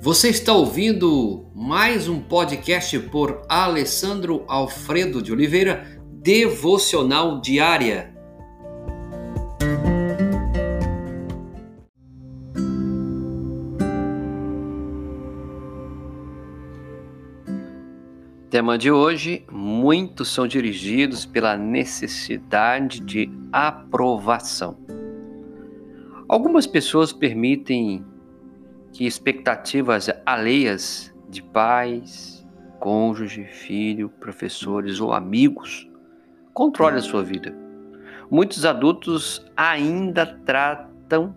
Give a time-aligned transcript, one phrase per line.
[0.00, 8.14] Você está ouvindo mais um podcast por Alessandro Alfredo de Oliveira, Devocional Diária.
[18.48, 24.78] Tema de hoje: muitos são dirigidos pela necessidade de aprovação.
[26.28, 28.04] Algumas pessoas permitem
[28.92, 32.46] que expectativas alheias de pais,
[32.78, 35.88] cônjuge, filho, professores ou amigos
[36.54, 37.54] controlem a sua vida.
[38.30, 41.34] Muitos adultos ainda tratam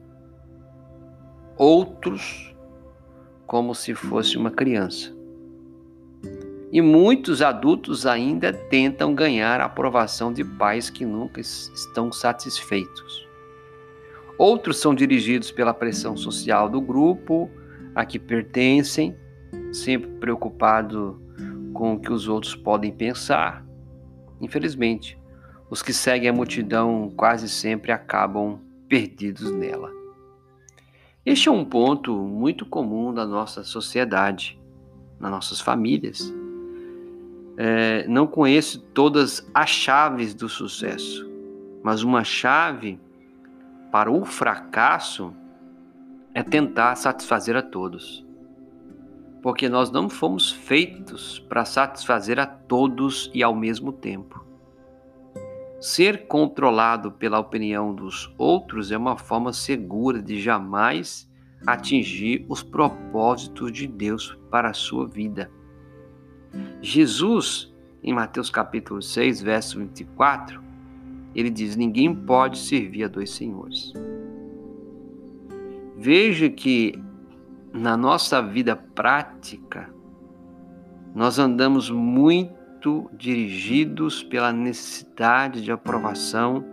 [1.57, 2.55] outros
[3.45, 5.13] como se fosse uma criança.
[6.71, 13.27] E muitos adultos ainda tentam ganhar a aprovação de pais que nunca estão satisfeitos.
[14.41, 17.47] Outros são dirigidos pela pressão social do grupo
[17.93, 19.15] a que pertencem,
[19.71, 21.21] sempre preocupado
[21.75, 23.63] com o que os outros podem pensar.
[24.41, 25.15] Infelizmente,
[25.69, 29.91] os que seguem a multidão quase sempre acabam perdidos nela.
[31.23, 34.59] Este é um ponto muito comum da nossa sociedade,
[35.19, 36.33] nas nossas famílias.
[37.57, 41.29] É, não conheço todas as chaves do sucesso,
[41.83, 42.99] mas uma chave
[43.91, 45.33] para o fracasso
[46.33, 48.25] é tentar satisfazer a todos.
[49.41, 54.45] Porque nós não fomos feitos para satisfazer a todos e ao mesmo tempo.
[55.79, 61.29] Ser controlado pela opinião dos outros é uma forma segura de jamais
[61.65, 65.51] atingir os propósitos de Deus para a sua vida.
[66.81, 67.73] Jesus,
[68.03, 70.70] em Mateus capítulo 6, verso 24,
[71.33, 73.93] ele diz: Ninguém pode servir a dois senhores.
[75.97, 76.99] Veja que
[77.73, 79.93] na nossa vida prática,
[81.13, 86.65] nós andamos muito dirigidos pela necessidade de aprovação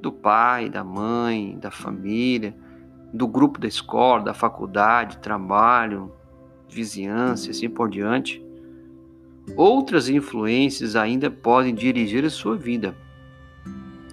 [0.00, 2.54] do pai, da mãe, da família,
[3.12, 6.12] do grupo da escola, da faculdade, trabalho,
[6.68, 8.44] vizinhança, assim por diante.
[9.56, 12.96] Outras influências ainda podem dirigir a sua vida,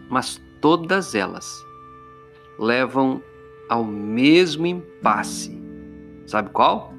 [0.10, 1.66] mas todas elas
[2.58, 3.22] levam
[3.70, 5.58] ao mesmo impasse.
[6.26, 6.94] Sabe qual?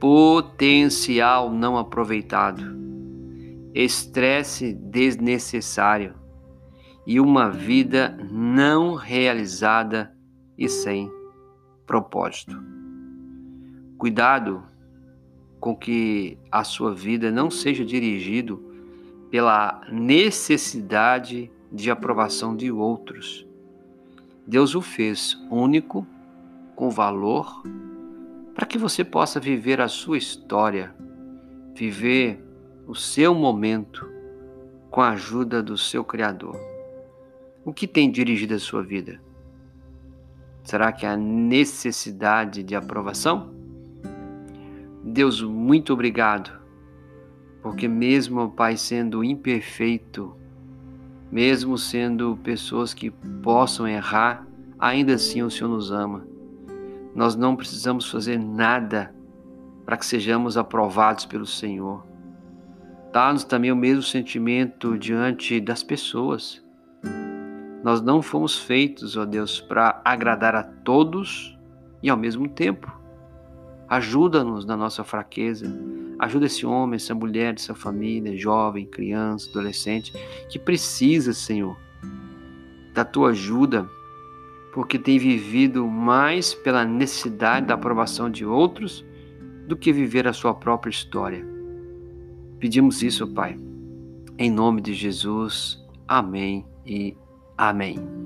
[0.00, 2.62] Potencial não aproveitado,
[3.74, 6.14] estresse desnecessário
[7.06, 10.12] e uma vida não realizada
[10.58, 11.10] e sem
[11.86, 12.56] propósito.
[13.96, 14.62] Cuidado
[15.60, 18.62] com que a sua vida não seja dirigido
[19.30, 23.46] pela necessidade de aprovação de outros.
[24.46, 26.06] Deus o fez único,
[26.74, 27.62] com valor,
[28.54, 30.94] para que você possa viver a sua história,
[31.74, 32.42] viver
[32.86, 34.10] o seu momento
[34.90, 36.58] com a ajuda do seu Criador.
[37.62, 39.20] O que tem dirigido a sua vida?
[40.62, 43.54] Será que a necessidade de aprovação?
[45.04, 46.58] Deus, muito obrigado,
[47.62, 50.34] porque mesmo, Pai, sendo imperfeito,
[51.30, 53.10] mesmo sendo pessoas que
[53.42, 54.46] possam errar,
[54.78, 56.26] ainda assim o Senhor nos ama.
[57.14, 59.14] Nós não precisamos fazer nada
[59.84, 62.04] para que sejamos aprovados pelo Senhor.
[63.12, 66.62] Dá-nos também o mesmo sentimento diante das pessoas.
[67.82, 71.56] Nós não fomos feitos, ó Deus, para agradar a todos
[72.02, 72.92] e ao mesmo tempo.
[73.88, 75.66] Ajuda-nos na nossa fraqueza.
[76.18, 80.12] Ajuda esse homem, essa mulher, essa família, jovem, criança, adolescente,
[80.48, 81.76] que precisa, Senhor,
[82.94, 83.88] da tua ajuda,
[84.72, 89.04] porque tem vivido mais pela necessidade da aprovação de outros
[89.66, 91.44] do que viver a sua própria história.
[92.58, 93.56] Pedimos isso, Pai.
[94.38, 95.84] Em nome de Jesus.
[96.08, 97.16] Amém e
[97.58, 98.25] amém.